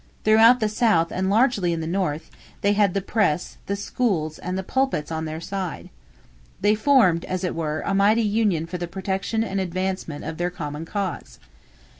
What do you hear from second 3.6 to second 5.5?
the schools, and the pulpits on their